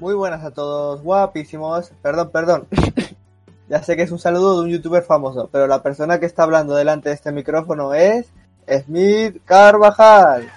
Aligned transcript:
Muy 0.00 0.14
buenas 0.14 0.42
a 0.42 0.50
todos, 0.50 1.02
guapísimos. 1.02 1.92
Perdón, 2.00 2.30
perdón. 2.30 2.68
ya 3.68 3.82
sé 3.82 3.96
que 3.96 4.02
es 4.02 4.10
un 4.10 4.18
saludo 4.18 4.56
de 4.56 4.64
un 4.64 4.70
youtuber 4.70 5.02
famoso, 5.02 5.50
pero 5.52 5.66
la 5.66 5.82
persona 5.82 6.18
que 6.18 6.24
está 6.24 6.44
hablando 6.44 6.74
delante 6.74 7.10
de 7.10 7.14
este 7.14 7.32
micrófono 7.32 7.92
es 7.92 8.32
Smith 8.66 9.42
Carvajal. 9.44 10.48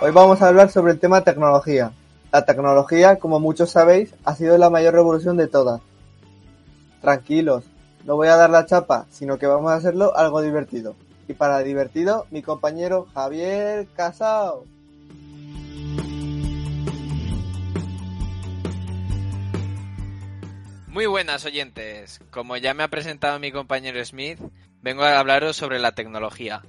Hoy 0.00 0.12
vamos 0.12 0.40
a 0.40 0.48
hablar 0.48 0.70
sobre 0.70 0.92
el 0.92 1.00
tema 1.00 1.22
tecnología. 1.22 1.90
La 2.30 2.44
tecnología, 2.44 3.18
como 3.18 3.40
muchos 3.40 3.70
sabéis, 3.72 4.14
ha 4.24 4.36
sido 4.36 4.56
la 4.56 4.70
mayor 4.70 4.94
revolución 4.94 5.36
de 5.36 5.48
todas. 5.48 5.80
Tranquilos, 7.00 7.64
no 8.04 8.16
voy 8.16 8.28
a 8.28 8.36
dar 8.36 8.50
la 8.50 8.66
chapa, 8.66 9.06
sino 9.10 9.38
que 9.38 9.46
vamos 9.46 9.72
a 9.72 9.76
hacerlo 9.76 10.16
algo 10.16 10.42
divertido. 10.42 10.94
Y 11.26 11.32
para 11.32 11.60
divertido, 11.60 12.26
mi 12.30 12.42
compañero 12.42 13.08
Javier 13.14 13.86
Casao. 13.96 14.64
Muy 20.88 21.06
buenas 21.06 21.44
oyentes. 21.44 22.20
Como 22.30 22.56
ya 22.56 22.74
me 22.74 22.82
ha 22.82 22.88
presentado 22.88 23.40
mi 23.40 23.50
compañero 23.50 24.04
Smith, 24.04 24.38
vengo 24.80 25.02
a 25.02 25.18
hablaros 25.18 25.56
sobre 25.56 25.78
la 25.78 25.92
tecnología. 25.92 26.62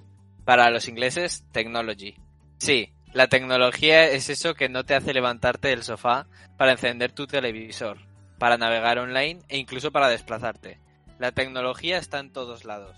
Para 0.46 0.70
los 0.72 0.88
ingleses, 0.88 1.44
technology. 1.52 2.16
Sí, 2.58 2.94
la 3.14 3.28
tecnología 3.28 4.10
es 4.10 4.30
eso 4.30 4.56
que 4.56 4.70
no 4.70 4.86
te 4.86 4.96
hace 4.96 5.14
levantarte 5.14 5.68
del 5.68 5.84
sofá 5.84 6.28
para 6.58 6.72
encender 6.72 7.12
tu 7.12 7.28
televisor, 7.28 7.98
para 8.40 8.58
navegar 8.58 9.00
online 9.00 9.42
e 9.50 9.58
incluso 9.58 9.92
para 9.92 10.08
desplazarte. 10.08 10.85
La 11.20 11.32
tecnología 11.32 11.98
está 11.98 12.20
en 12.20 12.32
todos 12.32 12.66
lados. 12.66 12.98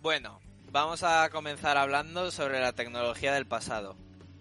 Bueno, 0.00 0.40
Vamos 0.74 1.04
a 1.04 1.30
comenzar 1.30 1.76
hablando 1.76 2.32
sobre 2.32 2.58
la 2.58 2.72
tecnología 2.72 3.32
del 3.32 3.46
pasado. 3.46 3.94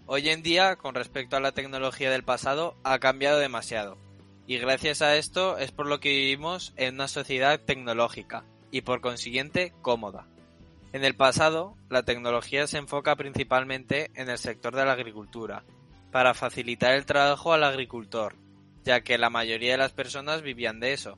Hoy 0.07 0.29
en 0.29 0.41
día, 0.41 0.77
con 0.77 0.95
respecto 0.95 1.37
a 1.37 1.39
la 1.39 1.51
tecnología 1.51 2.09
del 2.09 2.23
pasado, 2.23 2.75
ha 2.83 2.97
cambiado 2.97 3.37
demasiado. 3.37 3.99
Y 4.47 4.57
gracias 4.57 5.03
a 5.03 5.15
esto 5.15 5.59
es 5.59 5.71
por 5.71 5.85
lo 5.85 5.99
que 5.99 6.09
vivimos 6.09 6.73
en 6.75 6.95
una 6.95 7.07
sociedad 7.07 7.59
tecnológica 7.59 8.45
y 8.71 8.81
por 8.81 8.99
consiguiente 8.99 9.75
cómoda. 9.83 10.25
En 10.93 11.03
el 11.03 11.15
pasado, 11.15 11.75
la 11.89 12.03
tecnología 12.03 12.67
se 12.67 12.77
enfoca 12.77 13.15
principalmente 13.15 14.11
en 14.13 14.29
el 14.29 14.37
sector 14.37 14.75
de 14.75 14.85
la 14.85 14.91
agricultura, 14.91 15.63
para 16.11 16.35
facilitar 16.35 16.93
el 16.93 17.07
trabajo 17.07 17.51
al 17.51 17.63
agricultor, 17.63 18.35
ya 18.83 19.01
que 19.01 19.17
la 19.17 19.31
mayoría 19.31 19.71
de 19.71 19.79
las 19.79 19.91
personas 19.91 20.43
vivían 20.43 20.79
de 20.79 20.93
eso, 20.93 21.17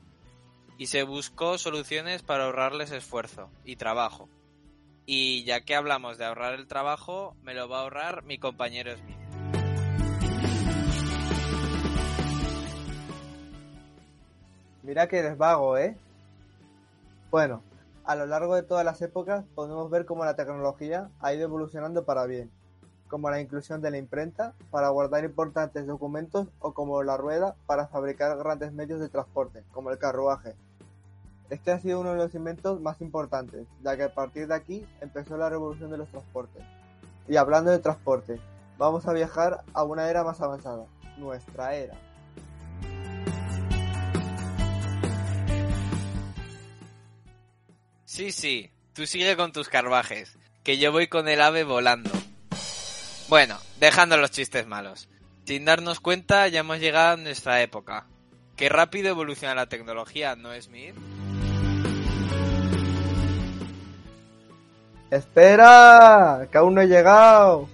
y 0.78 0.86
se 0.86 1.02
buscó 1.02 1.58
soluciones 1.58 2.22
para 2.22 2.46
ahorrarles 2.46 2.90
esfuerzo 2.90 3.50
y 3.66 3.76
trabajo, 3.76 4.30
y 5.04 5.44
ya 5.44 5.60
que 5.60 5.74
hablamos 5.74 6.16
de 6.16 6.24
ahorrar 6.24 6.54
el 6.54 6.68
trabajo, 6.68 7.36
me 7.42 7.52
lo 7.52 7.68
va 7.68 7.80
a 7.80 7.82
ahorrar 7.82 8.22
mi 8.24 8.38
compañero 8.38 8.96
Smith. 8.96 9.18
Mira 14.82 15.06
que 15.06 15.18
eres 15.18 15.36
vago, 15.36 15.76
¿eh? 15.76 15.94
Bueno, 17.30 17.62
a 18.06 18.14
lo 18.14 18.26
largo 18.26 18.54
de 18.54 18.62
todas 18.62 18.84
las 18.84 19.02
épocas 19.02 19.44
podemos 19.54 19.90
ver 19.90 20.06
cómo 20.06 20.24
la 20.24 20.36
tecnología 20.36 21.10
ha 21.20 21.34
ido 21.34 21.44
evolucionando 21.44 22.04
para 22.04 22.24
bien, 22.26 22.50
como 23.08 23.30
la 23.30 23.40
inclusión 23.40 23.82
de 23.82 23.90
la 23.90 23.98
imprenta 23.98 24.54
para 24.70 24.88
guardar 24.90 25.24
importantes 25.24 25.86
documentos 25.86 26.48
o 26.60 26.72
como 26.72 27.02
la 27.02 27.16
rueda 27.16 27.56
para 27.66 27.88
fabricar 27.88 28.38
grandes 28.38 28.72
medios 28.72 29.00
de 29.00 29.08
transporte, 29.08 29.64
como 29.72 29.90
el 29.90 29.98
carruaje, 29.98 30.54
este 31.50 31.70
ha 31.70 31.78
sido 31.78 32.00
uno 32.00 32.10
de 32.10 32.16
los 32.16 32.34
inventos 32.34 32.80
más 32.80 33.00
importantes, 33.00 33.66
ya 33.82 33.96
que 33.96 34.04
a 34.04 34.14
partir 34.14 34.48
de 34.48 34.54
aquí 34.54 34.86
empezó 35.00 35.36
la 35.36 35.48
revolución 35.48 35.90
de 35.90 35.98
los 35.98 36.08
transportes. 36.08 36.62
Y 37.28 37.36
hablando 37.36 37.70
de 37.70 37.78
transporte, 37.78 38.40
vamos 38.78 39.06
a 39.06 39.12
viajar 39.12 39.62
a 39.72 39.84
una 39.84 40.10
era 40.10 40.24
más 40.24 40.40
avanzada, 40.40 40.86
nuestra 41.16 41.74
era. 41.74 41.94
Sí, 48.16 48.32
sí, 48.32 48.70
tú 48.94 49.06
sigue 49.06 49.36
con 49.36 49.52
tus 49.52 49.68
carvajes, 49.68 50.38
que 50.64 50.78
yo 50.78 50.90
voy 50.90 51.06
con 51.06 51.28
el 51.28 51.38
ave 51.38 51.64
volando. 51.64 52.10
Bueno, 53.28 53.58
dejando 53.78 54.16
los 54.16 54.30
chistes 54.30 54.66
malos. 54.66 55.10
Sin 55.44 55.66
darnos 55.66 56.00
cuenta, 56.00 56.48
ya 56.48 56.60
hemos 56.60 56.80
llegado 56.80 57.12
a 57.12 57.16
nuestra 57.18 57.60
época. 57.60 58.06
Qué 58.56 58.70
rápido 58.70 59.10
evoluciona 59.10 59.54
la 59.54 59.66
tecnología, 59.66 60.34
¿no 60.34 60.54
es, 60.54 60.70
Mir? 60.70 60.94
¡Espera! 65.10 66.48
¡Que 66.50 66.56
aún 66.56 66.74
no 66.74 66.80
he 66.80 66.88
llegado! 66.88 67.68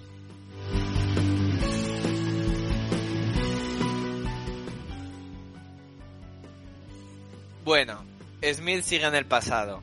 Bueno, 7.63 8.03
Smith 8.43 8.83
sigue 8.83 9.05
en 9.05 9.15
el 9.15 9.25
pasado. 9.25 9.81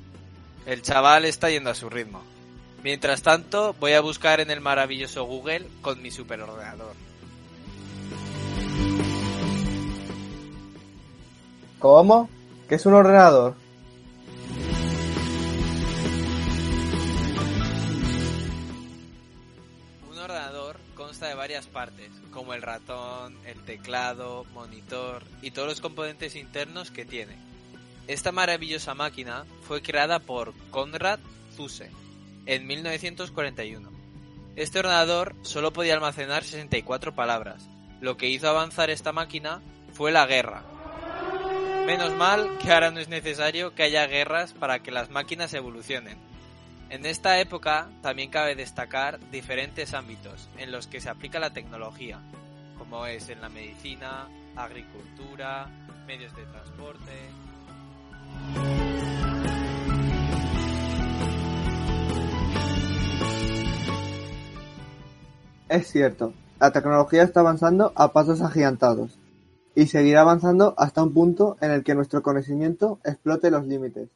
El 0.66 0.82
chaval 0.82 1.24
está 1.24 1.50
yendo 1.50 1.70
a 1.70 1.74
su 1.74 1.90
ritmo. 1.90 2.22
Mientras 2.82 3.22
tanto, 3.22 3.74
voy 3.78 3.92
a 3.92 4.00
buscar 4.00 4.40
en 4.40 4.50
el 4.50 4.60
maravilloso 4.60 5.24
Google 5.24 5.66
con 5.82 6.00
mi 6.00 6.10
superordenador. 6.10 6.94
¿Cómo? 11.78 12.28
¿Qué 12.68 12.74
es 12.76 12.86
un 12.86 12.94
ordenador? 12.94 13.54
de 21.28 21.34
varias 21.34 21.66
partes, 21.66 22.10
como 22.32 22.54
el 22.54 22.62
ratón, 22.62 23.36
el 23.44 23.62
teclado, 23.64 24.44
monitor 24.54 25.22
y 25.42 25.50
todos 25.50 25.68
los 25.68 25.80
componentes 25.80 26.34
internos 26.34 26.90
que 26.90 27.04
tiene. 27.04 27.36
Esta 28.10 28.32
maravillosa 28.32 28.92
máquina 28.92 29.44
fue 29.62 29.82
creada 29.82 30.18
por 30.18 30.52
Konrad 30.72 31.20
Zuse 31.54 31.92
en 32.44 32.66
1941. 32.66 33.88
Este 34.56 34.80
ordenador 34.80 35.36
solo 35.42 35.72
podía 35.72 35.94
almacenar 35.94 36.42
64 36.42 37.14
palabras. 37.14 37.68
Lo 38.00 38.16
que 38.16 38.26
hizo 38.26 38.48
avanzar 38.48 38.90
esta 38.90 39.12
máquina 39.12 39.62
fue 39.92 40.10
la 40.10 40.26
guerra. 40.26 40.64
Menos 41.86 42.12
mal 42.14 42.58
que 42.58 42.72
ahora 42.72 42.90
no 42.90 42.98
es 42.98 43.06
necesario 43.06 43.76
que 43.76 43.84
haya 43.84 44.08
guerras 44.08 44.54
para 44.54 44.80
que 44.80 44.90
las 44.90 45.10
máquinas 45.10 45.54
evolucionen 45.54 46.18
en 46.88 47.06
esta 47.06 47.38
época 47.38 47.90
también 48.02 48.28
cabe 48.28 48.56
destacar 48.56 49.20
diferentes 49.30 49.94
ámbitos 49.94 50.48
en 50.58 50.72
los 50.72 50.88
que 50.88 51.00
se 51.00 51.10
aplica 51.10 51.38
la 51.38 51.52
tecnología, 51.52 52.18
como 52.76 53.06
es 53.06 53.28
en 53.28 53.40
la 53.40 53.48
medicina, 53.48 54.26
agricultura, 54.56 55.68
medios 56.08 56.34
de 56.34 56.44
transporte. 56.46 57.12
Es 65.70 65.86
cierto, 65.86 66.34
la 66.58 66.72
tecnología 66.72 67.22
está 67.22 67.40
avanzando 67.40 67.92
a 67.94 68.12
pasos 68.12 68.42
agigantados 68.42 69.20
y 69.76 69.86
seguirá 69.86 70.22
avanzando 70.22 70.74
hasta 70.76 71.00
un 71.00 71.14
punto 71.14 71.56
en 71.60 71.70
el 71.70 71.84
que 71.84 71.94
nuestro 71.94 72.22
conocimiento 72.22 72.98
explote 73.04 73.52
los 73.52 73.66
límites. 73.66 74.10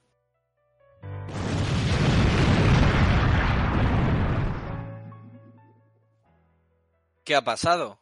¿Qué 7.22 7.36
ha 7.36 7.42
pasado? 7.42 7.98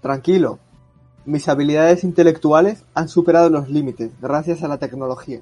Tranquilo. 0.00 0.60
Mis 1.26 1.48
habilidades 1.48 2.02
intelectuales 2.02 2.84
han 2.94 3.08
superado 3.08 3.50
los 3.50 3.68
límites 3.68 4.10
gracias 4.22 4.62
a 4.62 4.68
la 4.68 4.78
tecnología. 4.78 5.40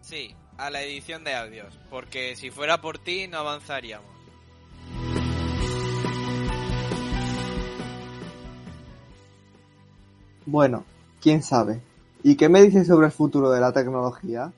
Sí, 0.00 0.34
a 0.56 0.70
la 0.70 0.82
edición 0.82 1.24
de 1.24 1.34
audios, 1.34 1.78
porque 1.90 2.36
si 2.36 2.50
fuera 2.50 2.80
por 2.80 2.98
ti 2.98 3.26
no 3.26 3.38
avanzaríamos. 3.38 4.10
Bueno, 10.46 10.84
quién 11.20 11.42
sabe. 11.42 11.80
¿Y 12.22 12.36
qué 12.36 12.48
me 12.48 12.62
dices 12.62 12.86
sobre 12.86 13.06
el 13.06 13.12
futuro 13.12 13.50
de 13.50 13.60
la 13.60 13.72
tecnología? 13.72 14.52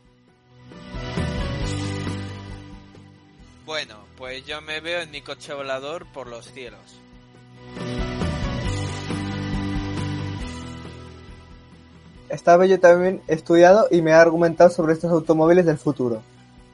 Bueno, 3.64 3.96
pues 4.18 4.44
yo 4.44 4.60
me 4.60 4.80
veo 4.80 5.00
en 5.00 5.10
mi 5.10 5.22
coche 5.22 5.54
volador 5.54 6.06
por 6.12 6.26
los 6.26 6.50
cielos. 6.50 7.00
Esta 12.32 12.56
vez 12.56 12.70
yo 12.70 12.80
también 12.80 13.20
estudiado 13.28 13.88
y 13.90 14.00
me 14.00 14.12
he 14.12 14.14
argumentado 14.14 14.70
sobre 14.70 14.94
estos 14.94 15.12
automóviles 15.12 15.66
del 15.66 15.76
futuro. 15.76 16.22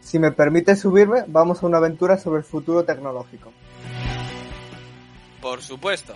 Si 0.00 0.20
me 0.20 0.30
permite 0.30 0.76
subirme, 0.76 1.24
vamos 1.26 1.60
a 1.60 1.66
una 1.66 1.78
aventura 1.78 2.16
sobre 2.16 2.38
el 2.38 2.44
futuro 2.44 2.84
tecnológico. 2.84 3.50
Por 5.42 5.60
supuesto. 5.60 6.14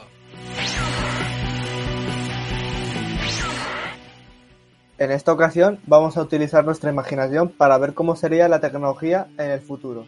En 4.97 5.11
esta 5.11 5.33
ocasión 5.33 5.81
vamos 5.89 6.17
a 6.17 6.23
utilizar 6.23 6.65
nuestra 6.65 6.93
imaginación 6.93 7.49
para 7.49 7.77
ver 7.79 7.95
cómo 7.95 8.15
sería 8.15 8.47
la 8.47 8.61
tecnología 8.61 9.27
en 9.39 9.51
el 9.51 9.61
futuro. 9.61 10.07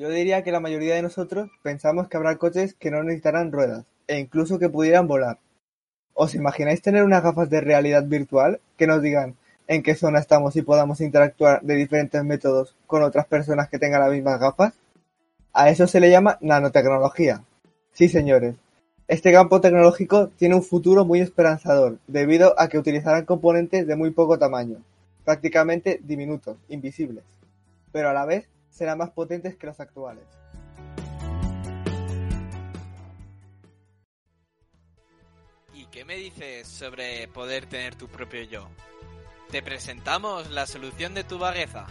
Yo 0.00 0.08
diría 0.08 0.42
que 0.42 0.50
la 0.50 0.60
mayoría 0.60 0.94
de 0.94 1.02
nosotros 1.02 1.50
pensamos 1.62 2.08
que 2.08 2.16
habrá 2.16 2.38
coches 2.38 2.72
que 2.72 2.90
no 2.90 3.02
necesitarán 3.02 3.52
ruedas 3.52 3.84
e 4.06 4.18
incluso 4.18 4.58
que 4.58 4.70
pudieran 4.70 5.06
volar. 5.06 5.38
¿Os 6.14 6.34
imagináis 6.34 6.80
tener 6.80 7.04
unas 7.04 7.22
gafas 7.22 7.50
de 7.50 7.60
realidad 7.60 8.04
virtual 8.06 8.60
que 8.78 8.86
nos 8.86 9.02
digan 9.02 9.36
en 9.68 9.82
qué 9.82 9.94
zona 9.94 10.18
estamos 10.18 10.56
y 10.56 10.62
podamos 10.62 11.02
interactuar 11.02 11.60
de 11.60 11.74
diferentes 11.74 12.24
métodos 12.24 12.74
con 12.86 13.02
otras 13.02 13.26
personas 13.26 13.68
que 13.68 13.78
tengan 13.78 14.00
las 14.00 14.10
mismas 14.10 14.40
gafas? 14.40 14.72
A 15.52 15.68
eso 15.68 15.86
se 15.86 16.00
le 16.00 16.10
llama 16.10 16.38
nanotecnología. 16.40 17.44
Sí, 17.92 18.08
señores. 18.08 18.54
Este 19.06 19.32
campo 19.32 19.60
tecnológico 19.60 20.28
tiene 20.28 20.54
un 20.54 20.62
futuro 20.62 21.04
muy 21.04 21.20
esperanzador, 21.20 21.98
debido 22.06 22.58
a 22.58 22.68
que 22.68 22.78
utilizarán 22.78 23.26
componentes 23.26 23.86
de 23.86 23.96
muy 23.96 24.12
poco 24.12 24.38
tamaño, 24.38 24.78
prácticamente 25.26 26.00
diminutos, 26.02 26.56
invisibles, 26.70 27.24
pero 27.92 28.08
a 28.08 28.14
la 28.14 28.24
vez 28.24 28.48
serán 28.70 28.98
más 28.98 29.10
potentes 29.10 29.56
que 29.56 29.66
los 29.66 29.78
actuales. 29.80 30.24
¿Y 35.74 35.86
qué 35.86 36.04
me 36.04 36.16
dices 36.16 36.66
sobre 36.66 37.28
poder 37.28 37.66
tener 37.66 37.94
tu 37.94 38.08
propio 38.08 38.42
yo? 38.44 38.68
Te 39.50 39.62
presentamos 39.62 40.50
la 40.50 40.66
solución 40.66 41.14
de 41.14 41.24
tu 41.24 41.38
vagueza. 41.38 41.86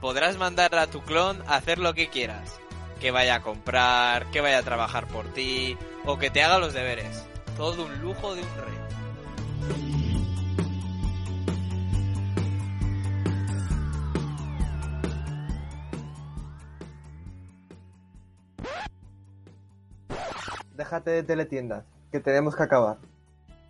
Podrás 0.00 0.36
mandar 0.36 0.74
a 0.74 0.86
tu 0.86 1.00
clon 1.02 1.42
a 1.46 1.56
hacer 1.56 1.78
lo 1.78 1.94
que 1.94 2.08
quieras. 2.08 2.58
Que 3.00 3.10
vaya 3.10 3.36
a 3.36 3.42
comprar, 3.42 4.30
que 4.30 4.40
vaya 4.40 4.58
a 4.58 4.62
trabajar 4.62 5.08
por 5.08 5.32
ti 5.32 5.76
o 6.04 6.18
que 6.18 6.30
te 6.30 6.42
haga 6.42 6.58
los 6.58 6.74
deberes. 6.74 7.24
Todo 7.56 7.86
un 7.86 8.00
lujo 8.02 8.34
de 8.34 8.42
un 8.42 8.48
rey. 8.56 9.99
Déjate 20.80 21.10
de 21.10 21.22
teletiendas, 21.22 21.84
que 22.10 22.20
tenemos 22.20 22.56
que 22.56 22.62
acabar. 22.62 22.96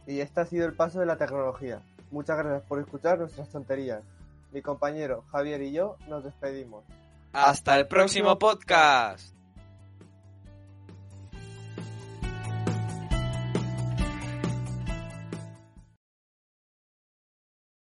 Y 0.06 0.20
este 0.20 0.42
ha 0.42 0.46
sido 0.46 0.64
el 0.64 0.74
paso 0.74 1.00
de 1.00 1.06
la 1.06 1.16
tecnología. 1.16 1.82
Muchas 2.12 2.38
gracias 2.38 2.62
por 2.68 2.78
escuchar 2.78 3.18
nuestras 3.18 3.48
tonterías. 3.48 4.04
Mi 4.52 4.62
compañero 4.62 5.24
Javier 5.32 5.60
y 5.60 5.72
yo 5.72 5.96
nos 6.06 6.22
despedimos. 6.22 6.84
Hasta 7.32 7.76
el 7.76 7.88
próximo 7.88 8.38
podcast. 8.38 9.34